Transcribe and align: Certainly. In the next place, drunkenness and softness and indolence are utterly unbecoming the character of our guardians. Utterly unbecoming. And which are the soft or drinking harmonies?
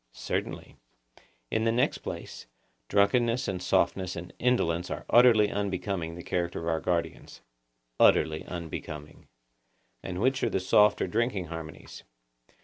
Certainly. 0.13 0.77
In 1.51 1.63
the 1.63 1.71
next 1.71 1.99
place, 1.99 2.47
drunkenness 2.89 3.47
and 3.47 3.61
softness 3.61 4.15
and 4.15 4.33
indolence 4.39 4.89
are 4.89 5.05
utterly 5.11 5.51
unbecoming 5.51 6.15
the 6.15 6.23
character 6.23 6.59
of 6.61 6.67
our 6.67 6.79
guardians. 6.79 7.41
Utterly 7.99 8.43
unbecoming. 8.45 9.27
And 10.01 10.19
which 10.19 10.43
are 10.43 10.49
the 10.49 10.59
soft 10.59 11.03
or 11.03 11.07
drinking 11.07 11.49
harmonies? 11.53 12.01